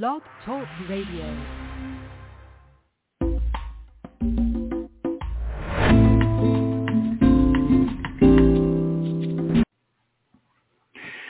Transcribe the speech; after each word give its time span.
Blog 0.00 0.22
Talk 0.46 0.66
Radio. 0.88 1.36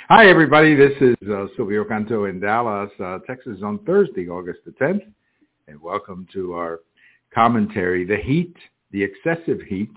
Hi, 0.08 0.28
everybody. 0.28 0.76
This 0.76 0.92
is 1.00 1.16
uh, 1.28 1.46
Silvio 1.56 1.82
Canto 1.82 2.26
in 2.26 2.38
Dallas, 2.38 2.88
uh, 3.02 3.18
Texas 3.26 3.58
on 3.64 3.80
Thursday, 3.80 4.28
August 4.28 4.60
the 4.64 4.70
10th. 4.70 5.02
And 5.66 5.82
welcome 5.82 6.28
to 6.32 6.52
our 6.52 6.82
commentary. 7.34 8.04
The 8.04 8.18
heat, 8.18 8.54
the 8.92 9.02
excessive 9.02 9.60
heat, 9.62 9.90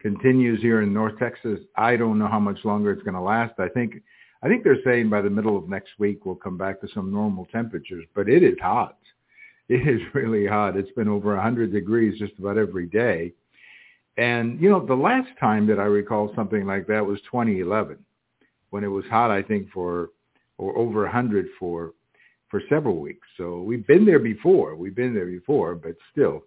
continues 0.00 0.60
here 0.60 0.82
in 0.82 0.92
North 0.92 1.18
Texas. 1.18 1.60
I 1.76 1.96
don't 1.96 2.18
know 2.18 2.28
how 2.28 2.40
much 2.40 2.58
longer 2.62 2.92
it's 2.92 3.04
going 3.04 3.14
to 3.14 3.22
last. 3.22 3.54
I 3.58 3.70
think 3.70 4.02
I 4.46 4.48
think 4.48 4.62
they're 4.62 4.78
saying 4.84 5.10
by 5.10 5.22
the 5.22 5.28
middle 5.28 5.56
of 5.56 5.68
next 5.68 5.98
week 5.98 6.24
we'll 6.24 6.36
come 6.36 6.56
back 6.56 6.80
to 6.80 6.88
some 6.94 7.12
normal 7.12 7.46
temperatures, 7.46 8.04
but 8.14 8.28
it 8.28 8.44
is 8.44 8.56
hot. 8.62 8.96
It 9.68 9.88
is 9.88 10.00
really 10.14 10.46
hot. 10.46 10.76
It's 10.76 10.92
been 10.92 11.08
over 11.08 11.34
100 11.34 11.72
degrees 11.72 12.16
just 12.16 12.38
about 12.38 12.56
every 12.56 12.86
day. 12.86 13.32
And, 14.16 14.60
you 14.60 14.70
know, 14.70 14.86
the 14.86 14.94
last 14.94 15.30
time 15.40 15.66
that 15.66 15.80
I 15.80 15.86
recall 15.86 16.32
something 16.36 16.64
like 16.64 16.86
that 16.86 17.04
was 17.04 17.18
2011 17.22 17.98
when 18.70 18.84
it 18.84 18.86
was 18.86 19.04
hot, 19.06 19.32
I 19.32 19.42
think, 19.42 19.68
for 19.72 20.10
or 20.58 20.78
over 20.78 21.02
100 21.02 21.48
for 21.58 21.94
for 22.48 22.62
several 22.68 23.00
weeks. 23.00 23.26
So 23.36 23.62
we've 23.62 23.86
been 23.88 24.06
there 24.06 24.20
before. 24.20 24.76
We've 24.76 24.94
been 24.94 25.12
there 25.12 25.26
before, 25.26 25.74
but 25.74 25.96
still, 26.12 26.44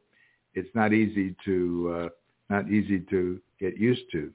it's 0.53 0.73
not 0.73 0.93
easy 0.93 1.35
to 1.43 1.93
uh, 1.93 2.09
not 2.49 2.71
easy 2.71 3.01
to 3.09 3.41
get 3.59 3.77
used 3.77 4.09
to. 4.13 4.31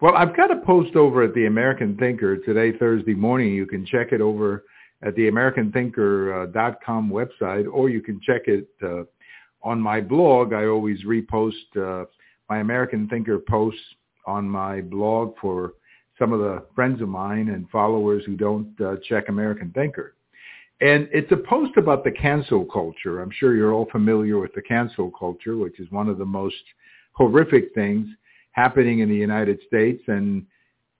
Well, 0.00 0.14
I've 0.14 0.36
got 0.36 0.50
a 0.50 0.60
post 0.60 0.94
over 0.94 1.22
at 1.22 1.34
the 1.34 1.46
American 1.46 1.96
Thinker 1.96 2.36
today, 2.36 2.76
Thursday 2.76 3.14
morning. 3.14 3.54
You 3.54 3.66
can 3.66 3.86
check 3.86 4.12
it 4.12 4.20
over 4.20 4.64
at 5.02 5.14
the 5.14 5.28
AmericanThinker.com 5.30 7.10
website, 7.10 7.66
or 7.72 7.88
you 7.88 8.02
can 8.02 8.20
check 8.22 8.42
it 8.46 8.68
uh, 8.82 9.04
on 9.62 9.80
my 9.80 10.00
blog. 10.00 10.52
I 10.52 10.66
always 10.66 11.02
repost 11.04 11.54
uh, 11.76 12.04
my 12.48 12.58
American 12.58 13.08
Thinker 13.08 13.38
posts 13.38 13.80
on 14.26 14.48
my 14.48 14.80
blog 14.80 15.34
for 15.40 15.74
some 16.18 16.32
of 16.32 16.40
the 16.40 16.64
friends 16.74 17.00
of 17.02 17.08
mine 17.08 17.48
and 17.48 17.68
followers 17.70 18.22
who 18.26 18.36
don't 18.36 18.78
uh, 18.80 18.96
check 19.08 19.28
American 19.28 19.70
Thinker. 19.72 20.14
And 20.80 21.08
it's 21.10 21.32
a 21.32 21.36
post 21.36 21.76
about 21.78 22.04
the 22.04 22.10
cancel 22.10 22.64
culture. 22.64 23.22
I'm 23.22 23.30
sure 23.30 23.54
you're 23.54 23.72
all 23.72 23.88
familiar 23.90 24.38
with 24.38 24.52
the 24.54 24.62
cancel 24.62 25.10
culture, 25.10 25.56
which 25.56 25.80
is 25.80 25.90
one 25.90 26.08
of 26.08 26.18
the 26.18 26.26
most 26.26 26.62
horrific 27.12 27.72
things 27.74 28.06
happening 28.56 29.00
in 29.00 29.08
the 29.08 29.14
United 29.14 29.60
States, 29.66 30.02
and 30.08 30.44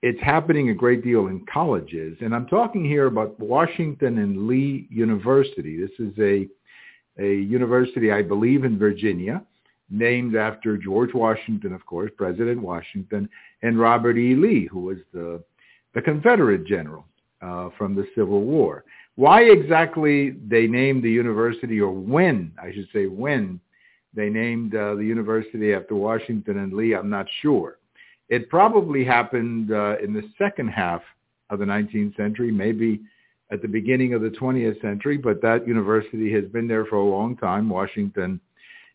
it's 0.03 0.21
happening 0.21 0.69
a 0.69 0.75
great 0.75 1.03
deal 1.03 1.27
in 1.29 1.45
colleges. 1.53 2.17
And 2.21 2.35
I'm 2.35 2.47
talking 2.47 2.85
here 2.85 3.07
about 3.07 3.41
Washington 3.41 4.19
and 4.19 4.47
Lee 4.47 4.87
University. 4.91 5.81
This 5.81 5.99
is 5.99 6.13
a 6.21 6.47
a 7.19 7.35
university, 7.35 8.13
I 8.13 8.21
believe, 8.21 8.65
in 8.65 8.79
Virginia, 8.79 9.43
named 9.89 10.37
after 10.37 10.77
George 10.77 11.15
Washington, 11.15 11.73
of 11.73 11.87
course, 11.87 12.11
President 12.15 12.61
Washington, 12.61 13.27
and 13.63 13.81
Robert 13.81 14.19
E. 14.19 14.35
Lee, 14.35 14.67
who 14.71 14.81
was 14.81 14.99
the 15.15 15.43
the 15.95 16.03
Confederate 16.03 16.67
general 16.67 17.07
uh, 17.41 17.71
from 17.79 17.95
the 17.95 18.07
Civil 18.15 18.43
War. 18.43 18.85
Why 19.15 19.45
exactly 19.45 20.37
they 20.47 20.67
named 20.67 21.03
the 21.03 21.11
university, 21.11 21.81
or 21.81 21.91
when 21.91 22.53
I 22.63 22.71
should 22.75 22.89
say 22.93 23.07
when 23.07 23.61
they 24.17 24.31
named 24.31 24.75
uh, 24.75 24.95
the 24.95 25.05
university 25.05 25.75
after 25.75 25.95
Washington 25.95 26.59
and 26.59 26.73
Lee. 26.73 26.95
I'm 26.95 27.11
not 27.11 27.27
sure. 27.43 27.79
It 28.29 28.49
probably 28.49 29.05
happened 29.05 29.73
uh, 29.73 29.97
in 30.03 30.13
the 30.13 30.29
second 30.37 30.69
half 30.69 31.03
of 31.51 31.61
the 31.61 31.65
19th 31.65 32.17
century, 32.17 32.51
maybe 32.51 33.01
at 33.53 33.63
the 33.63 33.69
beginning 33.69 34.15
of 34.15 34.23
the 34.23 34.31
20th 34.31 34.81
century, 34.81 35.17
but 35.17 35.41
that 35.43 35.69
university 35.69 36.33
has 36.33 36.45
been 36.47 36.67
there 36.67 36.85
for 36.87 36.97
a 36.97 37.05
long 37.05 37.37
time, 37.37 37.69
Washington 37.69 38.41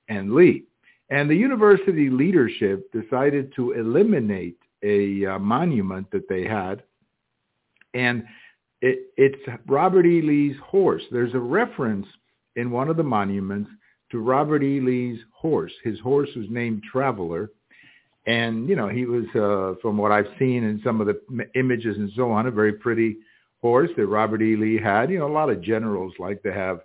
and 0.10 0.34
Lee. 0.34 0.66
And 1.10 1.30
the 1.30 1.36
university 1.36 2.10
leadership 2.10 2.92
decided 2.92 3.54
to 3.56 3.72
eliminate 3.72 4.58
a 4.84 5.26
uh, 5.26 5.40
monument 5.40 6.10
that 6.12 6.28
they 6.28 6.44
had, 6.44 6.84
and 7.94 8.24
it, 8.82 9.12
it's 9.16 9.42
Robert 9.68 10.06
E. 10.06 10.22
Lee's 10.22 10.56
horse. 10.66 11.04
There's 11.12 11.34
a 11.34 11.40
reference 11.40 12.08
in 12.56 12.72
one 12.72 12.90
of 12.90 12.98
the 12.98 13.04
monuments 13.04 13.70
to 14.12 14.20
Robert 14.20 14.64
E. 14.64 14.80
Lee's 14.80 15.20
horse. 15.34 15.72
His 15.84 16.00
horse 16.00 16.30
was 16.36 16.46
named 16.50 16.84
Traveler. 16.84 17.50
And, 18.28 18.70
you 18.70 18.76
know, 18.76 18.88
he 18.88 19.06
was, 19.06 19.26
uh, 19.36 19.80
from 19.82 19.98
what 19.98 20.12
I've 20.12 20.28
seen 20.38 20.64
in 20.64 20.80
some 20.84 21.02
of 21.02 21.08
the 21.08 21.20
images 21.56 21.98
and 21.98 22.12
so 22.16 22.32
on, 22.32 22.46
a 22.46 22.52
very 22.52 22.74
pretty 22.74 23.18
horse 23.62 23.90
that 23.98 24.06
Robert 24.06 24.42
E. 24.42 24.56
Lee 24.56 24.80
had. 24.80 25.10
You 25.10 25.20
know, 25.20 25.28
a 25.28 25.34
lot 25.34 25.50
of 25.50 25.62
generals 25.62 26.14
like 26.20 26.44
to 26.44 26.54
have, 26.54 26.82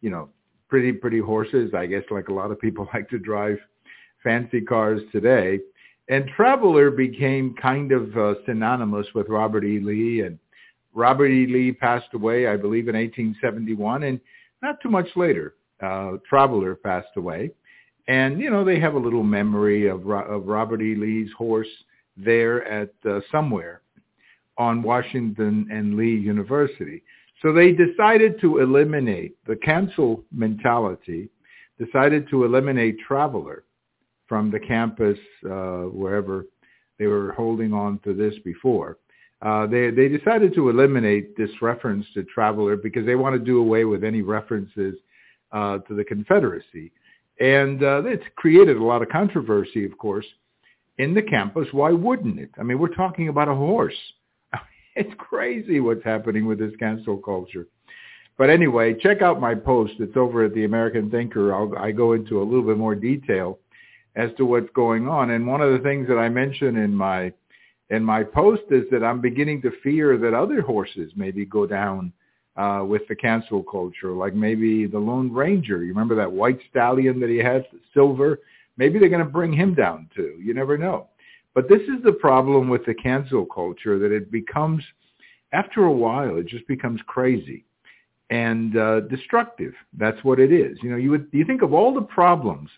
you 0.00 0.10
know, 0.10 0.30
pretty, 0.68 0.92
pretty 0.92 1.18
horses. 1.18 1.74
I 1.74 1.86
guess 1.86 2.04
like 2.10 2.28
a 2.28 2.32
lot 2.34 2.50
of 2.50 2.60
people 2.60 2.88
like 2.94 3.08
to 3.10 3.18
drive 3.18 3.58
fancy 4.22 4.60
cars 4.60 5.02
today. 5.12 5.60
And 6.08 6.26
Traveler 6.28 6.90
became 6.90 7.54
kind 7.54 7.92
of 7.92 8.16
uh, 8.16 8.34
synonymous 8.46 9.06
with 9.14 9.28
Robert 9.28 9.64
E. 9.64 9.80
Lee. 9.80 10.22
And 10.22 10.38
Robert 10.94 11.28
E. 11.28 11.46
Lee 11.46 11.72
passed 11.72 12.12
away, 12.14 12.46
I 12.46 12.56
believe, 12.56 12.88
in 12.88 12.96
1871. 12.96 14.04
And 14.04 14.20
not 14.62 14.80
too 14.80 14.88
much 14.88 15.08
later, 15.14 15.54
uh, 15.82 16.12
traveler 16.28 16.74
passed 16.74 17.16
away. 17.16 17.50
And, 18.08 18.40
you 18.40 18.50
know, 18.50 18.64
they 18.64 18.80
have 18.80 18.94
a 18.94 18.98
little 18.98 19.22
memory 19.22 19.86
of, 19.86 20.08
of 20.10 20.46
Robert 20.46 20.82
E. 20.82 20.94
Lee's 20.94 21.30
horse 21.36 21.68
there 22.16 22.66
at 22.66 22.92
uh, 23.08 23.20
somewhere 23.30 23.82
on 24.58 24.82
Washington 24.82 25.68
and 25.70 25.96
Lee 25.96 26.16
University. 26.16 27.02
So 27.40 27.52
they 27.52 27.72
decided 27.72 28.40
to 28.40 28.58
eliminate 28.58 29.36
the 29.46 29.56
cancel 29.56 30.24
mentality, 30.32 31.30
decided 31.78 32.28
to 32.30 32.44
eliminate 32.44 32.98
Traveler 32.98 33.64
from 34.28 34.50
the 34.50 34.60
campus 34.60 35.18
uh, 35.46 35.84
wherever 35.88 36.46
they 36.98 37.06
were 37.06 37.32
holding 37.32 37.72
on 37.72 37.98
to 38.00 38.12
this 38.12 38.34
before. 38.44 38.98
Uh, 39.40 39.66
they, 39.66 39.90
they 39.90 40.08
decided 40.08 40.54
to 40.54 40.68
eliminate 40.68 41.34
this 41.36 41.50
reference 41.62 42.04
to 42.12 42.22
Traveler 42.24 42.76
because 42.76 43.06
they 43.06 43.14
want 43.14 43.34
to 43.34 43.44
do 43.44 43.58
away 43.58 43.86
with 43.86 44.04
any 44.04 44.20
references 44.20 44.96
uh, 45.52 45.78
to 45.78 45.94
the 45.94 46.04
Confederacy. 46.04 46.92
And 47.40 47.82
uh, 47.82 48.02
it's 48.04 48.24
created 48.36 48.76
a 48.76 48.84
lot 48.84 49.02
of 49.02 49.08
controversy, 49.08 49.84
of 49.84 49.96
course, 49.96 50.26
in 50.98 51.14
the 51.14 51.22
campus. 51.22 51.68
Why 51.72 51.90
wouldn't 51.90 52.38
it? 52.38 52.50
I 52.58 52.62
mean, 52.62 52.78
we're 52.78 52.94
talking 52.94 53.28
about 53.28 53.48
a 53.48 53.54
horse. 53.54 53.94
It's 54.96 55.14
crazy 55.18 55.78
what's 55.78 56.04
happening 56.04 56.46
with 56.46 56.58
this 56.58 56.74
cancel 56.80 57.16
culture. 57.16 57.68
But 58.36 58.50
anyway, 58.50 58.94
check 58.94 59.22
out 59.22 59.40
my 59.40 59.54
post. 59.54 59.94
It's 60.00 60.16
over 60.16 60.44
at 60.44 60.52
the 60.52 60.64
American 60.64 61.10
Thinker. 61.10 61.54
I'll, 61.54 61.72
I 61.78 61.92
go 61.92 62.14
into 62.14 62.42
a 62.42 62.44
little 62.44 62.64
bit 62.64 62.76
more 62.76 62.96
detail 62.96 63.60
as 64.16 64.30
to 64.36 64.44
what's 64.44 64.68
going 64.74 65.06
on. 65.06 65.30
And 65.30 65.46
one 65.46 65.60
of 65.60 65.72
the 65.72 65.78
things 65.78 66.08
that 66.08 66.18
I 66.18 66.28
mention 66.28 66.76
in 66.76 66.94
my 66.94 67.32
in 67.90 68.04
my 68.04 68.24
post 68.24 68.62
is 68.70 68.84
that 68.90 69.04
I'm 69.04 69.20
beginning 69.20 69.62
to 69.62 69.72
fear 69.82 70.16
that 70.16 70.32
other 70.32 70.60
horses 70.60 71.12
maybe 71.16 71.44
go 71.44 71.66
down 71.66 72.12
uh, 72.56 72.84
with 72.86 73.02
the 73.08 73.14
cancel 73.14 73.62
culture, 73.62 74.12
like 74.12 74.34
maybe 74.34 74.86
the 74.86 74.98
Lone 74.98 75.32
Ranger. 75.32 75.82
You 75.82 75.90
remember 75.90 76.14
that 76.16 76.30
white 76.30 76.58
stallion 76.70 77.20
that 77.20 77.30
he 77.30 77.38
had, 77.38 77.66
silver? 77.94 78.40
Maybe 78.76 78.98
they're 78.98 79.08
going 79.08 79.24
to 79.24 79.30
bring 79.30 79.52
him 79.52 79.74
down 79.74 80.08
too. 80.14 80.38
You 80.42 80.54
never 80.54 80.76
know. 80.76 81.08
But 81.54 81.68
this 81.68 81.82
is 81.82 82.02
the 82.04 82.12
problem 82.12 82.68
with 82.68 82.84
the 82.86 82.94
cancel 82.94 83.44
culture, 83.44 83.98
that 83.98 84.12
it 84.12 84.30
becomes, 84.30 84.84
after 85.52 85.84
a 85.84 85.92
while, 85.92 86.36
it 86.36 86.46
just 86.46 86.66
becomes 86.68 87.00
crazy 87.06 87.64
and 88.30 88.76
uh, 88.76 89.00
destructive. 89.00 89.74
That's 89.98 90.22
what 90.22 90.38
it 90.38 90.52
is. 90.52 90.78
You 90.82 90.90
know, 90.90 90.96
you 90.96 91.10
would 91.10 91.26
you 91.32 91.44
think 91.44 91.62
of 91.62 91.72
all 91.72 91.92
the 91.92 92.02
problems 92.02 92.70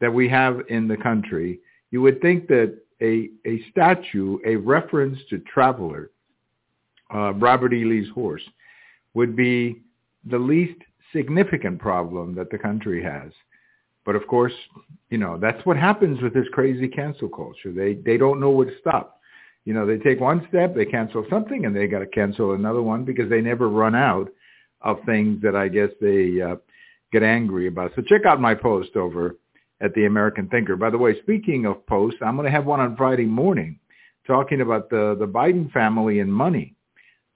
that 0.00 0.12
we 0.12 0.28
have 0.28 0.62
in 0.68 0.88
the 0.88 0.96
country, 0.96 1.60
you 1.90 2.00
would 2.00 2.20
think 2.22 2.48
that 2.48 2.78
a 3.02 3.28
a 3.46 3.62
statue, 3.70 4.38
a 4.46 4.56
reference 4.56 5.18
to 5.28 5.38
Traveler, 5.40 6.10
uh, 7.14 7.34
Robert 7.34 7.74
E. 7.74 7.84
Lee's 7.84 8.08
horse, 8.14 8.42
would 9.14 9.36
be 9.36 9.82
the 10.24 10.38
least 10.38 10.80
significant 11.12 11.78
problem 11.78 12.34
that 12.34 12.50
the 12.50 12.58
country 12.58 13.02
has. 13.02 13.32
But 14.04 14.16
of 14.16 14.26
course, 14.26 14.52
you 15.10 15.18
know, 15.18 15.38
that's 15.38 15.64
what 15.66 15.76
happens 15.76 16.22
with 16.22 16.34
this 16.34 16.46
crazy 16.52 16.88
cancel 16.88 17.28
culture. 17.28 17.72
They 17.72 17.94
they 17.94 18.16
don't 18.16 18.40
know 18.40 18.50
where 18.50 18.66
to 18.66 18.78
stop. 18.80 19.20
You 19.64 19.74
know, 19.74 19.86
they 19.86 19.98
take 19.98 20.20
one 20.20 20.46
step, 20.48 20.74
they 20.74 20.86
cancel 20.86 21.26
something, 21.28 21.66
and 21.66 21.76
they 21.76 21.86
got 21.86 21.98
to 21.98 22.06
cancel 22.06 22.54
another 22.54 22.82
one 22.82 23.04
because 23.04 23.28
they 23.28 23.42
never 23.42 23.68
run 23.68 23.94
out 23.94 24.28
of 24.80 24.98
things 25.04 25.42
that 25.42 25.54
I 25.54 25.68
guess 25.68 25.90
they 26.00 26.40
uh, 26.40 26.56
get 27.12 27.22
angry 27.22 27.66
about. 27.66 27.92
So 27.94 28.02
check 28.02 28.24
out 28.24 28.40
my 28.40 28.54
post 28.54 28.96
over 28.96 29.36
at 29.82 29.94
the 29.94 30.06
American 30.06 30.48
Thinker. 30.48 30.76
By 30.76 30.90
the 30.90 30.98
way, 30.98 31.20
speaking 31.20 31.66
of 31.66 31.86
posts, 31.86 32.20
I'm 32.22 32.36
going 32.36 32.46
to 32.46 32.50
have 32.50 32.64
one 32.64 32.80
on 32.80 32.96
Friday 32.96 33.26
morning 33.26 33.78
talking 34.26 34.60
about 34.62 34.88
the 34.88 35.16
the 35.18 35.26
Biden 35.26 35.70
family 35.72 36.20
and 36.20 36.32
money 36.32 36.74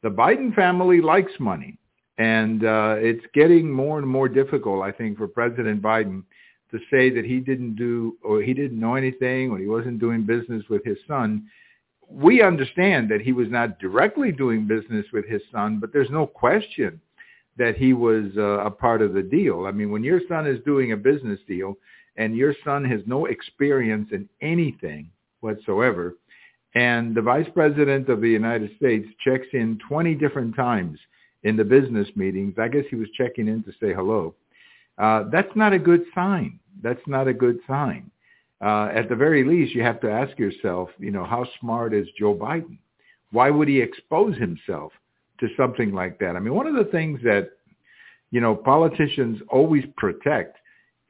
the 0.05 0.11
Biden 0.11 0.55
family 0.55 1.01
likes 1.01 1.33
money. 1.41 1.79
And 2.19 2.65
uh, 2.65 2.97
it's 2.99 3.25
getting 3.33 3.69
more 3.69 3.99
and 3.99 4.07
more 4.07 4.29
difficult, 4.29 4.85
I 4.85 4.93
think, 4.93 5.19
for 5.19 5.27
President 5.27 5.83
Biden 5.83 6.23
to 6.71 6.79
say 6.91 7.11
that 7.11 7.25
he 7.25 7.41
didn't 7.41 7.75
do 7.75 8.17
or 8.23 8.43
he 8.43 8.53
didn't 8.55 8.79
know 8.79 8.95
anything 8.95 9.51
or 9.51 9.59
he 9.59 9.67
wasn't 9.67 9.99
doing 9.99 10.25
business 10.25 10.63
with 10.69 10.85
his 10.85 10.99
son. 11.09 11.47
We 12.09 12.43
understand 12.43 13.11
that 13.11 13.23
he 13.23 13.33
was 13.33 13.49
not 13.49 13.79
directly 13.81 14.31
doing 14.31 14.67
business 14.69 15.07
with 15.13 15.27
his 15.27 15.41
son, 15.51 15.81
but 15.81 15.93
there's 15.93 16.11
no 16.11 16.27
question 16.27 17.01
that 17.57 17.77
he 17.77 17.95
was 17.95 18.27
uh, 18.37 18.61
a 18.65 18.71
part 18.71 19.01
of 19.01 19.15
the 19.15 19.23
deal. 19.23 19.65
I 19.67 19.73
mean, 19.73 19.91
when 19.91 20.05
your 20.05 20.21
son 20.29 20.47
is 20.47 20.59
doing 20.65 20.93
a 20.93 20.97
business 20.97 21.41
deal 21.49 21.77
and 22.17 22.37
your 22.37 22.55
son 22.63 22.85
has 22.85 23.01
no 23.07 23.25
experience 23.27 24.11
in 24.13 24.29
anything 24.43 25.11
whatsoever, 25.41 26.17
and 26.75 27.15
the 27.15 27.23
vice 27.23 27.49
president 27.55 28.09
of 28.09 28.21
the 28.21 28.29
United 28.29 28.77
States 28.77 29.07
checks 29.25 29.47
in 29.53 29.79
20 29.89 30.15
different 30.15 30.57
times 30.57 30.99
in 31.45 31.57
the 31.57 31.65
business 31.65 32.09
meetings, 32.17 32.55
I 32.59 32.69
guess 32.69 32.85
he 32.91 32.97
was 32.97 33.09
checking 33.17 33.49
in 33.49 33.63
to 33.65 33.73
say 33.73 33.93
hello. 33.95 34.35
Uh, 34.99 35.25
that's 35.31 35.55
not 35.55 35.73
a 35.73 35.79
good 35.79 36.05
sign. 36.15 36.59
That's 36.83 37.07
not 37.07 37.29
a 37.29 37.35
good 37.35 37.59
sign. 37.67 38.11
Uh, 38.61 38.89
at 38.95 39.09
the 39.09 39.17
very 39.17 39.45
least, 39.45 39.75
you 39.75 39.83
have 39.83 40.01
to 40.01 40.11
ask 40.11 40.39
yourself, 40.39 40.89
you 40.99 41.11
know, 41.11 41.25
how 41.25 41.47
smart 41.61 41.93
is 41.93 42.09
Joe 42.19 42.35
Biden? 42.35 42.79
Why 43.31 43.51
would 43.51 43.69
he 43.69 43.81
expose 43.81 44.37
himself 44.37 44.93
to 45.41 45.49
something 45.57 45.93
like 45.93 46.19
that? 46.21 46.37
I 46.37 46.39
mean, 46.39 46.55
one 46.55 46.67
of 46.67 46.75
the 46.75 46.91
things 46.91 47.21
that, 47.25 47.51
you 48.31 48.41
know, 48.41 48.55
politicians 48.55 49.41
always 49.49 49.85
protect 49.97 50.57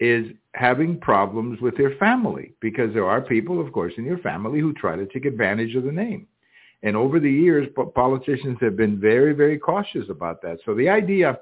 is 0.00 0.26
having 0.54 0.98
problems 1.00 1.60
with 1.60 1.76
their 1.76 1.96
family 1.96 2.54
because 2.60 2.92
there 2.94 3.06
are 3.06 3.20
people, 3.20 3.60
of 3.60 3.72
course, 3.72 3.92
in 3.98 4.04
your 4.04 4.18
family 4.18 4.60
who 4.60 4.72
try 4.72 4.96
to 4.96 5.06
take 5.06 5.24
advantage 5.24 5.74
of 5.74 5.84
the 5.84 5.92
name. 5.92 6.26
And 6.82 6.96
over 6.96 7.18
the 7.18 7.30
years, 7.30 7.66
politicians 7.94 8.58
have 8.60 8.76
been 8.76 9.00
very, 9.00 9.32
very 9.32 9.58
cautious 9.58 10.04
about 10.10 10.42
that. 10.42 10.58
So 10.64 10.74
the 10.74 10.88
idea 10.88 11.38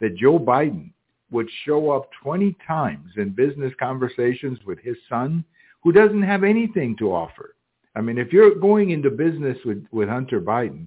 that 0.00 0.16
Joe 0.16 0.38
Biden 0.38 0.90
would 1.30 1.48
show 1.64 1.90
up 1.90 2.08
20 2.22 2.56
times 2.66 3.10
in 3.16 3.30
business 3.30 3.72
conversations 3.78 4.58
with 4.66 4.78
his 4.80 4.96
son, 5.08 5.44
who 5.82 5.92
doesn't 5.92 6.22
have 6.22 6.44
anything 6.44 6.96
to 6.96 7.12
offer. 7.12 7.54
I 7.94 8.00
mean, 8.00 8.18
if 8.18 8.32
you're 8.32 8.54
going 8.54 8.90
into 8.90 9.10
business 9.10 9.58
with, 9.64 9.84
with 9.90 10.08
Hunter 10.08 10.40
Biden, 10.40 10.86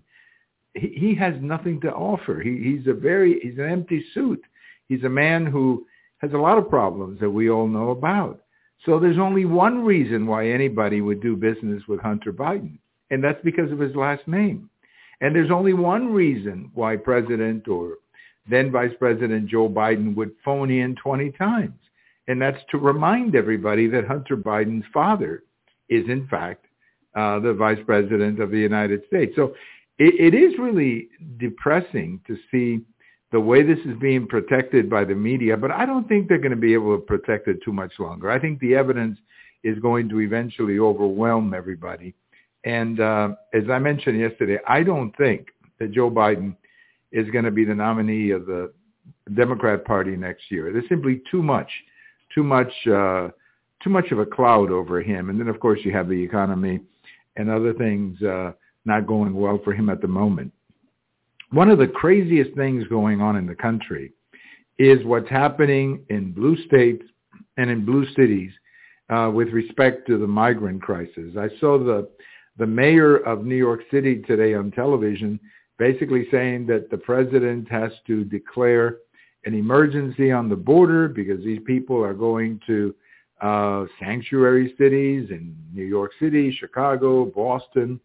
he, 0.73 0.87
he 0.95 1.15
has 1.15 1.33
nothing 1.41 1.79
to 1.81 1.91
offer. 1.91 2.41
He, 2.41 2.57
he's 2.57 2.87
a 2.87 2.93
very, 2.93 3.39
he's 3.41 3.57
an 3.57 3.69
empty 3.69 4.03
suit. 4.13 4.41
He's 4.87 5.03
a 5.03 5.09
man 5.09 5.45
who 5.45 5.85
has 6.19 6.33
a 6.33 6.37
lot 6.37 6.57
of 6.57 6.69
problems 6.69 7.19
that 7.19 7.29
we 7.29 7.49
all 7.49 7.67
know 7.67 7.89
about. 7.89 8.41
So 8.85 8.99
there's 8.99 9.17
only 9.17 9.45
one 9.45 9.83
reason 9.83 10.25
why 10.25 10.47
anybody 10.49 11.01
would 11.01 11.21
do 11.21 11.35
business 11.35 11.83
with 11.87 11.99
Hunter 11.99 12.31
Biden, 12.31 12.77
and 13.09 13.23
that's 13.23 13.41
because 13.43 13.71
of 13.71 13.79
his 13.79 13.95
last 13.95 14.27
name. 14.27 14.69
And 15.21 15.35
there's 15.35 15.51
only 15.51 15.73
one 15.73 16.13
reason 16.13 16.71
why 16.73 16.95
President 16.95 17.67
or 17.67 17.97
then 18.49 18.71
Vice 18.71 18.93
President 18.97 19.47
Joe 19.47 19.69
Biden 19.69 20.15
would 20.15 20.31
phone 20.43 20.71
in 20.71 20.95
20 20.95 21.31
times. 21.31 21.77
And 22.27 22.41
that's 22.41 22.59
to 22.71 22.77
remind 22.77 23.35
everybody 23.35 23.87
that 23.87 24.07
Hunter 24.07 24.37
Biden's 24.37 24.85
father 24.93 25.43
is, 25.89 26.07
in 26.07 26.27
fact, 26.27 26.65
uh, 27.15 27.39
the 27.39 27.53
Vice 27.53 27.79
President 27.85 28.39
of 28.39 28.51
the 28.51 28.59
United 28.59 29.01
States. 29.07 29.33
So 29.35 29.55
it, 29.97 30.33
it 30.33 30.37
is 30.37 30.57
really 30.57 31.09
depressing 31.37 32.21
to 32.27 32.37
see 32.51 32.81
the 33.31 33.39
way 33.39 33.61
this 33.61 33.79
is 33.85 33.97
being 33.99 34.27
protected 34.27 34.89
by 34.89 35.03
the 35.03 35.13
media, 35.13 35.55
but 35.55 35.71
I 35.71 35.85
don't 35.85 36.07
think 36.07 36.27
they're 36.27 36.39
going 36.39 36.51
to 36.51 36.57
be 36.57 36.73
able 36.73 36.95
to 36.95 37.01
protect 37.01 37.47
it 37.47 37.61
too 37.63 37.73
much 37.73 37.93
longer. 37.99 38.31
I 38.31 38.39
think 38.39 38.59
the 38.59 38.75
evidence 38.75 39.19
is 39.63 39.77
going 39.79 40.09
to 40.09 40.21
eventually 40.21 40.79
overwhelm 40.79 41.53
everybody. 41.53 42.15
And 42.63 42.99
uh, 42.99 43.29
as 43.53 43.63
I 43.69 43.79
mentioned 43.79 44.19
yesterday, 44.19 44.57
I 44.67 44.83
don't 44.83 45.15
think 45.17 45.47
that 45.79 45.91
Joe 45.91 46.09
Biden 46.09 46.55
is 47.11 47.29
going 47.29 47.45
to 47.45 47.51
be 47.51 47.65
the 47.65 47.75
nominee 47.75 48.31
of 48.31 48.45
the 48.45 48.73
Democrat 49.35 49.85
Party 49.85 50.15
next 50.15 50.49
year. 50.49 50.71
There's 50.71 50.89
simply 50.89 51.21
too 51.29 51.43
much, 51.43 51.69
too 52.33 52.43
much, 52.43 52.71
uh, 52.87 53.29
too 53.83 53.89
much 53.89 54.11
of 54.11 54.19
a 54.19 54.25
cloud 54.25 54.71
over 54.71 55.01
him. 55.01 55.29
And 55.29 55.39
then, 55.39 55.47
of 55.47 55.59
course, 55.59 55.79
you 55.83 55.91
have 55.91 56.09
the 56.09 56.21
economy 56.21 56.81
and 57.35 57.49
other 57.49 57.73
things 57.73 58.21
uh, 58.21 58.51
not 58.85 59.07
going 59.07 59.33
well 59.33 59.59
for 59.63 59.73
him 59.73 59.89
at 59.89 60.01
the 60.01 60.07
moment. 60.07 60.51
One 61.51 61.69
of 61.69 61.79
the 61.79 61.87
craziest 61.87 62.55
things 62.55 62.85
going 62.87 63.21
on 63.21 63.35
in 63.35 63.47
the 63.47 63.55
country 63.55 64.13
is 64.77 65.03
what's 65.03 65.29
happening 65.29 66.05
in 66.09 66.31
blue 66.31 66.55
states 66.65 67.03
and 67.57 67.69
in 67.69 67.85
blue 67.85 68.05
cities 68.15 68.51
uh, 69.09 69.31
with 69.33 69.49
respect 69.49 70.07
to 70.07 70.17
the 70.17 70.27
migrant 70.27 70.81
crisis. 70.81 71.35
I 71.37 71.49
saw 71.59 71.77
the 71.77 72.09
the 72.57 72.67
mayor 72.67 73.15
of 73.17 73.45
New 73.45 73.55
York 73.55 73.81
City 73.89 74.21
today 74.27 74.53
on 74.53 74.69
television 74.71 75.39
basically 75.77 76.27
saying 76.29 76.67
that 76.67 76.89
the 76.91 76.97
president 76.97 77.71
has 77.71 77.91
to 78.05 78.25
declare 78.25 78.97
an 79.45 79.53
emergency 79.53 80.29
on 80.29 80.49
the 80.49 80.55
border 80.55 81.07
because 81.07 81.43
these 81.43 81.61
people 81.65 82.03
are 82.03 82.13
going 82.13 82.59
to 82.67 82.93
uh, 83.41 83.85
sanctuary 83.97 84.75
cities 84.77 85.29
in 85.31 85.55
New 85.73 85.85
York 85.85 86.11
City, 86.19 86.51
Chicago, 86.59 87.25
Boston, 87.25 87.97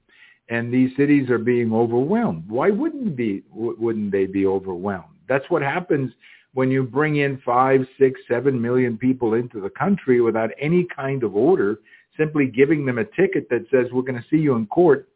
and 0.49 0.73
these 0.73 0.95
cities 0.97 1.31
are 1.31 1.39
being 1.39 1.73
overwhelmed. 1.73 2.45
Why 2.49 2.71
wouldn't 2.71 3.17
be 3.17 3.43
wouldn't 3.53 4.13
they 4.13 4.27
be 4.27 4.47
overwhelmed? 4.47 5.15
That's 5.29 5.49
what 5.49 5.63
happens 5.63 6.13
when 6.55 6.71
you 6.71 6.85
bring 6.85 7.17
in 7.17 7.41
five, 7.45 7.81
six, 7.99 8.21
seven 8.29 8.61
million 8.61 8.97
people 8.97 9.35
into 9.35 9.61
the 9.61 9.71
country 9.71 10.21
without 10.21 10.51
any 10.61 10.87
kind 10.95 11.25
of 11.25 11.35
order, 11.35 11.81
simply 12.17 12.47
giving 12.47 12.87
them 12.87 12.99
a 12.99 13.05
ticket 13.05 13.49
that 13.51 13.67
says 13.71 13.87
we're 13.93 14.03
going 14.03 14.21
to 14.21 14.29
see 14.31 14.37
you 14.37 14.55
in 14.55 14.67
court 14.67 15.09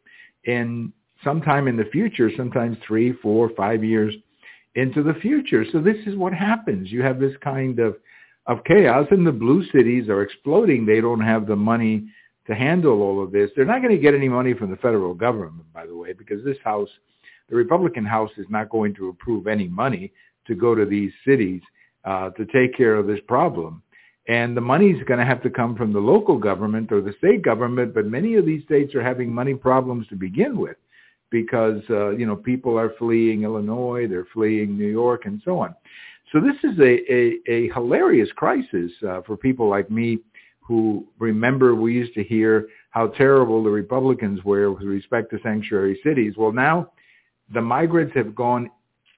in 0.45 0.93
sometime 1.23 1.69
in 1.69 1.77
the 1.77 1.85
future, 1.87 2.31
sometimes 2.37 2.77
three, 2.87 3.13
four, 3.23 3.51
five 3.57 3.85
years 3.85 4.15
into 4.75 5.03
the 5.03 5.15
future. 5.15 5.65
So 5.73 5.81
this 5.81 5.97
is 6.07 6.17
what 6.17 6.33
happens. 6.33 6.91
You 6.91 7.03
have 7.03 7.21
this 7.21 7.35
kind 7.43 7.79
of, 7.79 7.97
of 8.47 8.65
chaos 8.65 9.07
and 9.11 9.27
the 9.27 9.33
blue 9.33 9.65
cities 9.73 10.09
are 10.09 10.23
exploding. 10.23 10.87
They 10.87 11.01
don't 11.01 11.21
have 11.21 11.47
the 11.47 11.57
money 11.57 12.09
to 12.49 12.55
handle 12.55 13.03
all 13.03 13.23
of 13.23 13.31
this. 13.31 13.51
They're 13.55 13.67
not 13.67 13.83
going 13.83 13.95
to 13.95 14.01
get 14.01 14.15
any 14.15 14.29
money 14.29 14.55
from 14.55 14.71
the 14.71 14.77
federal 14.79 15.15
government, 15.15 15.71
by 15.73 15.87
the 15.87 15.95
way, 15.95 16.15
because 16.15 16.43
this 16.45 16.57
House, 16.65 16.89
the 17.49 17.57
Republican 17.57 18.05
House 18.05 18.31
is 18.39 18.47
not 18.49 18.71
going 18.71 18.95
to 18.95 19.09
approve 19.11 19.47
any 19.47 19.69
money 19.69 20.13
to 20.47 20.55
go 20.55 20.75
to 20.75 20.87
these 20.87 21.13
cities 21.27 21.61
uh, 22.05 22.31
to 22.31 22.47
take 22.47 22.75
care 22.77 22.95
of 22.95 23.07
this 23.07 23.21
problem. 23.29 23.83
And 24.29 24.57
the 24.57 24.63
money 24.63 24.91
is 24.91 25.03
going 25.05 25.21
to 25.21 25.27
have 25.27 25.43
to 25.43 25.51
come 25.51 25.77
from 25.77 25.93
the 25.93 26.01
local 26.01 26.39
government 26.39 26.91
or 26.91 27.01
the 27.03 27.15
state 27.19 27.43
government, 27.43 27.95
but 27.95 28.07
many 28.07 28.35
of 28.35 28.47
these 28.47 28.65
states 28.65 28.95
are 28.95 29.03
having 29.03 29.33
money 29.33 29.55
problems 29.55 30.07
to 30.09 30.17
begin 30.17 30.59
with 30.59 30.77
because 31.31 31.83
uh, 31.91 32.11
you 32.11 32.25
know 32.27 32.37
people 32.37 32.79
are 32.79 32.95
fleeing 32.99 33.43
Illinois, 33.43 34.07
they're 34.07 34.27
fleeing 34.33 34.77
New 34.77 34.89
York, 34.89 35.27
and 35.27 35.41
so 35.45 35.59
on. 35.59 35.75
So 36.33 36.41
this 36.41 36.57
is 36.63 36.79
a 36.79 37.13
a, 37.13 37.39
a 37.47 37.69
hilarious 37.75 38.31
crisis 38.37 38.91
uh, 39.07 39.21
for 39.27 39.37
people 39.37 39.69
like 39.69 39.91
me 39.91 40.19
who 40.69 41.05
remember 41.19 41.75
we 41.75 41.95
used 41.95 42.15
to 42.15 42.23
hear 42.23 42.69
how 42.91 43.09
terrible 43.09 43.65
the 43.65 43.71
Republicans 43.71 44.45
were 44.45 44.71
with 44.71 44.85
respect 44.85 45.31
to 45.31 45.41
sanctuary 45.43 45.99
cities. 46.05 46.35
Well, 46.37 46.53
now 46.53 46.93
the 47.53 47.61
migrants 47.61 48.15
have 48.15 48.35
gone 48.35 48.71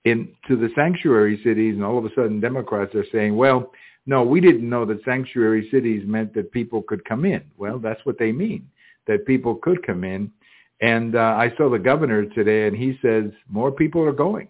into 0.07 0.57
the 0.57 0.71
sanctuary 0.75 1.41
cities, 1.45 1.75
and 1.75 1.85
all 1.85 1.99
of 1.99 2.07
a 2.07 2.15
sudden 2.15 2.41
Democrats 2.41 2.95
are 2.95 3.05
saying, 3.13 3.37
well, 3.37 3.73
no, 4.07 4.23
we 4.23 4.41
didn't 4.41 4.69
know 4.69 4.87
that 4.87 5.05
sanctuary 5.05 5.69
cities 5.71 6.03
meant 6.07 6.33
that 6.35 6.53
people 6.53 6.83
could 6.83 7.05
come 7.05 7.27
in. 7.27 7.43
Well, 7.59 7.79
that's 7.79 8.01
what 8.07 8.19
they 8.19 8.33
mean, 8.33 8.67
that 9.07 9.27
people 9.27 9.57
could 9.57 9.87
come 9.87 10.05
in 10.05 10.33
and 10.81 11.15
uh, 11.15 11.37
I 11.37 11.53
saw 11.57 11.69
the 11.69 11.79
governor 11.79 12.25
today, 12.27 12.67
and 12.67 12.77
he 12.77 12.99
says 13.03 13.31
more 13.49 13.71
people 13.71 14.03
are 14.03 14.13
going. 14.13 14.49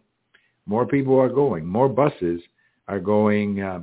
More 0.66 0.86
people 0.86 1.18
are 1.18 1.28
going. 1.28 1.66
More 1.66 1.88
buses 1.88 2.40
are 2.86 3.00
going 3.00 3.60
uh, 3.60 3.82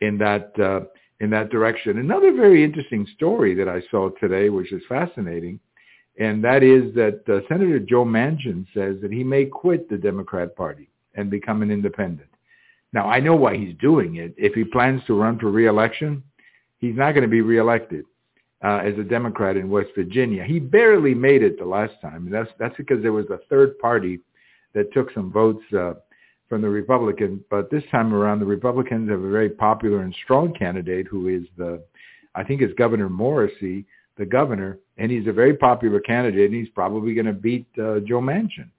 in 0.00 0.16
that 0.18 0.52
uh, 0.60 0.80
in 1.20 1.30
that 1.30 1.50
direction. 1.50 1.98
Another 1.98 2.32
very 2.32 2.62
interesting 2.62 3.06
story 3.16 3.54
that 3.54 3.68
I 3.68 3.82
saw 3.90 4.10
today, 4.10 4.50
which 4.50 4.72
is 4.72 4.82
fascinating, 4.88 5.58
and 6.18 6.42
that 6.44 6.62
is 6.62 6.94
that 6.94 7.22
uh, 7.28 7.46
Senator 7.48 7.78
Joe 7.78 8.04
Manchin 8.04 8.66
says 8.74 8.96
that 9.02 9.12
he 9.12 9.24
may 9.24 9.44
quit 9.44 9.88
the 9.88 9.96
Democrat 9.96 10.56
Party 10.56 10.88
and 11.14 11.30
become 11.30 11.62
an 11.62 11.70
independent. 11.70 12.28
Now, 12.92 13.08
I 13.08 13.20
know 13.20 13.36
why 13.36 13.56
he's 13.56 13.76
doing 13.80 14.16
it. 14.16 14.34
If 14.36 14.54
he 14.54 14.64
plans 14.64 15.02
to 15.06 15.14
run 15.14 15.38
for 15.38 15.50
reelection, 15.50 16.22
he's 16.78 16.96
not 16.96 17.12
going 17.12 17.22
to 17.22 17.28
be 17.28 17.42
reelected 17.42 18.04
uh, 18.64 18.78
as 18.78 18.98
a 18.98 19.04
Democrat 19.04 19.56
in 19.56 19.68
West 19.68 19.90
Virginia. 19.94 20.44
He 20.44 20.58
barely 20.58 21.14
made 21.14 21.42
it 21.42 21.58
the 21.58 21.64
last 21.64 21.94
time. 22.00 22.26
And 22.26 22.34
that's 22.34 22.50
that's 22.58 22.76
because 22.76 23.02
there 23.02 23.12
was 23.12 23.26
a 23.30 23.40
third 23.48 23.78
party 23.78 24.20
that 24.74 24.92
took 24.92 25.12
some 25.12 25.30
votes 25.30 25.62
uh, 25.76 25.94
from 26.48 26.62
the 26.62 26.68
Republicans. 26.68 27.42
But 27.50 27.70
this 27.70 27.84
time 27.90 28.14
around, 28.14 28.40
the 28.40 28.46
Republicans 28.46 29.10
have 29.10 29.22
a 29.22 29.30
very 29.30 29.50
popular 29.50 30.00
and 30.00 30.14
strong 30.24 30.54
candidate 30.54 31.06
who 31.06 31.28
is 31.28 31.44
the, 31.56 31.82
I 32.34 32.44
think 32.44 32.62
it's 32.62 32.74
Governor 32.74 33.08
Morrissey, 33.08 33.84
the 34.16 34.26
governor, 34.26 34.78
and 34.96 35.10
he's 35.10 35.26
a 35.26 35.32
very 35.32 35.54
popular 35.54 36.00
candidate. 36.00 36.50
and 36.50 36.54
He's 36.54 36.70
probably 36.70 37.14
going 37.14 37.26
to 37.26 37.32
beat 37.32 37.66
uh, 37.78 38.00
Joe 38.00 38.20
Manchin. 38.20 38.70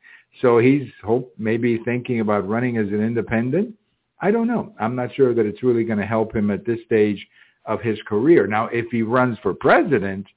So 0.42 0.60
he's 0.60 0.88
hope 1.04 1.34
maybe 1.38 1.80
thinking 1.86 2.20
about 2.20 2.48
running 2.48 2.78
as 2.78 2.88
an 2.88 3.02
independent. 3.02 3.74
I 4.22 4.32
don't 4.32 4.48
know. 4.48 4.74
I'm 4.80 4.96
not 4.96 5.14
sure 5.16 5.34
that 5.34 5.46
it's 5.46 5.64
really 5.64 5.84
going 5.84 6.00
to 6.00 6.06
help 6.06 6.36
him 6.36 6.52
at 6.52 6.66
this 6.66 6.80
stage 6.86 7.26
of 7.66 7.82
his 7.82 8.00
career. 8.08 8.48
Now, 8.48 8.68
if 8.68 8.86
he 8.92 9.02
runs 9.02 9.38
for 9.42 9.54
president, 9.54 10.28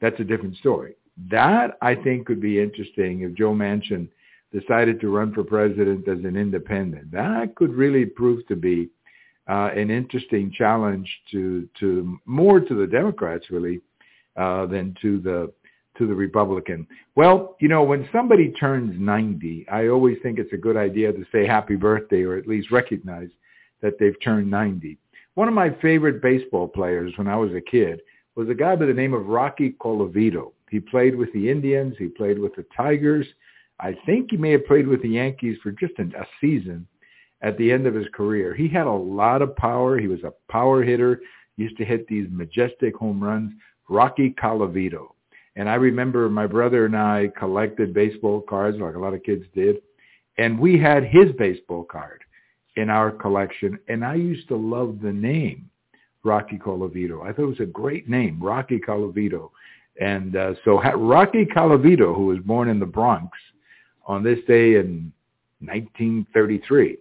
that's 0.00 0.18
a 0.20 0.24
different 0.24 0.56
story. 0.56 0.96
That 1.30 1.78
I 1.80 1.94
think 1.94 2.26
could 2.26 2.40
be 2.40 2.60
interesting 2.60 3.20
if 3.20 3.34
Joe 3.34 3.52
Manchin 3.52 4.08
decided 4.58 5.00
to 5.00 5.08
run 5.08 5.32
for 5.34 5.42
president 5.42 6.06
as 6.08 6.18
an 6.18 6.36
independent. 6.36 7.10
That 7.10 7.54
could 7.56 7.74
really 7.74 8.06
prove 8.06 8.46
to 8.46 8.56
be 8.56 8.90
uh, 9.48 9.70
an 9.74 9.90
interesting 9.90 10.52
challenge 10.56 11.10
to 11.32 11.68
to 11.80 12.18
more 12.24 12.60
to 12.60 12.74
the 12.74 12.86
Democrats 12.86 13.50
really 13.50 13.80
uh, 14.36 14.66
than 14.66 14.96
to 15.02 15.20
the 15.20 15.52
to 15.98 16.06
the 16.06 16.14
Republican. 16.14 16.86
Well, 17.14 17.56
you 17.60 17.68
know, 17.68 17.84
when 17.84 18.08
somebody 18.12 18.50
turns 18.52 18.94
90, 18.98 19.66
I 19.70 19.88
always 19.88 20.18
think 20.22 20.38
it's 20.38 20.52
a 20.52 20.56
good 20.56 20.76
idea 20.76 21.12
to 21.12 21.24
say 21.30 21.46
happy 21.46 21.76
birthday 21.76 22.22
or 22.22 22.36
at 22.36 22.48
least 22.48 22.72
recognize 22.72 23.28
that 23.80 23.98
they've 24.00 24.20
turned 24.20 24.50
90. 24.50 24.98
One 25.34 25.46
of 25.46 25.54
my 25.54 25.70
favorite 25.80 26.20
baseball 26.20 26.66
players 26.66 27.12
when 27.16 27.28
I 27.28 27.36
was 27.36 27.52
a 27.52 27.60
kid 27.60 28.00
was 28.34 28.48
a 28.48 28.54
guy 28.54 28.74
by 28.74 28.86
the 28.86 28.92
name 28.92 29.14
of 29.14 29.26
Rocky 29.26 29.76
Colavito. 29.80 30.52
He 30.70 30.80
played 30.80 31.14
with 31.14 31.32
the 31.32 31.48
Indians. 31.48 31.94
He 31.98 32.08
played 32.08 32.38
with 32.38 32.56
the 32.56 32.66
Tigers. 32.76 33.26
I 33.80 33.96
think 34.06 34.30
he 34.30 34.36
may 34.36 34.52
have 34.52 34.66
played 34.66 34.86
with 34.86 35.02
the 35.02 35.08
Yankees 35.08 35.58
for 35.62 35.72
just 35.72 35.94
a 35.98 36.26
season 36.40 36.86
at 37.42 37.58
the 37.58 37.70
end 37.70 37.86
of 37.86 37.94
his 37.94 38.06
career. 38.14 38.54
He 38.54 38.68
had 38.68 38.86
a 38.86 38.92
lot 38.92 39.42
of 39.42 39.56
power. 39.56 39.98
He 39.98 40.06
was 40.06 40.22
a 40.22 40.32
power 40.50 40.82
hitter. 40.82 41.20
He 41.56 41.64
used 41.64 41.76
to 41.78 41.84
hit 41.84 42.06
these 42.06 42.26
majestic 42.30 42.96
home 42.96 43.22
runs. 43.22 43.52
Rocky 43.88 44.34
Colavito. 44.42 45.08
And 45.56 45.68
I 45.68 45.74
remember 45.74 46.28
my 46.28 46.46
brother 46.46 46.86
and 46.86 46.96
I 46.96 47.30
collected 47.36 47.94
baseball 47.94 48.40
cards 48.40 48.78
like 48.78 48.94
a 48.94 48.98
lot 48.98 49.14
of 49.14 49.22
kids 49.22 49.44
did. 49.54 49.76
And 50.38 50.58
we 50.58 50.78
had 50.78 51.04
his 51.04 51.30
baseball 51.38 51.84
card 51.84 52.22
in 52.76 52.90
our 52.90 53.10
collection. 53.10 53.78
And 53.88 54.04
I 54.04 54.14
used 54.14 54.48
to 54.48 54.56
love 54.56 54.98
the 55.00 55.12
name 55.12 55.70
Rocky 56.24 56.56
Colavito. 56.56 57.22
I 57.22 57.32
thought 57.32 57.44
it 57.44 57.46
was 57.46 57.60
a 57.60 57.66
great 57.66 58.08
name, 58.08 58.42
Rocky 58.42 58.80
Colavito. 58.80 59.50
And 60.00 60.34
uh, 60.34 60.54
so 60.64 60.80
Rocky 60.80 61.44
Colavito, 61.44 62.16
who 62.16 62.26
was 62.26 62.38
born 62.38 62.68
in 62.68 62.80
the 62.80 62.86
Bronx 62.86 63.36
on 64.06 64.22
this 64.22 64.38
day 64.46 64.76
in 64.76 65.12
1933, 65.60 66.98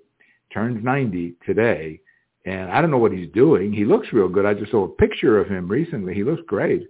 turns 0.54 0.84
90 0.84 1.36
today. 1.46 2.00
And 2.46 2.72
I 2.72 2.82
don't 2.82 2.92
know 2.92 2.98
what 2.98 3.14
he's 3.14 3.32
doing. 3.32 3.72
He 3.72 3.86
looks 3.86 4.12
real 4.12 4.28
good. 4.28 4.46
I 4.46 4.54
just 4.54 4.72
saw 4.72 4.86
a 4.86 4.90
picture 4.90 5.40
of 5.40 5.48
him 5.48 5.68
recently. 5.68 6.14
He 6.14 6.24
looks 6.24 6.42
great 6.46 6.88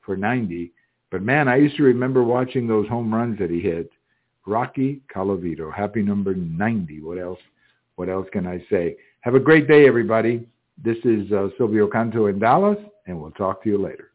for 0.00 0.16
90. 0.16 0.72
But 1.10 1.22
man, 1.22 1.46
I 1.48 1.56
used 1.56 1.76
to 1.76 1.82
remember 1.82 2.24
watching 2.24 2.66
those 2.66 2.88
home 2.88 3.12
runs 3.12 3.38
that 3.38 3.50
he 3.50 3.60
hit. 3.60 3.90
Rocky 4.46 5.00
Colavito, 5.14 5.72
happy 5.72 6.02
number 6.02 6.34
90. 6.34 7.00
What 7.00 7.18
else? 7.18 7.38
What 7.96 8.08
else 8.08 8.26
can 8.32 8.46
I 8.46 8.64
say? 8.70 8.96
Have 9.20 9.34
a 9.34 9.40
great 9.40 9.68
day, 9.68 9.86
everybody. 9.86 10.46
This 10.82 10.98
is 11.04 11.30
uh, 11.32 11.48
Silvio 11.56 11.86
Canto 11.86 12.26
in 12.26 12.38
Dallas, 12.38 12.78
and 13.06 13.18
we'll 13.18 13.30
talk 13.30 13.62
to 13.62 13.70
you 13.70 13.78
later. 13.78 14.10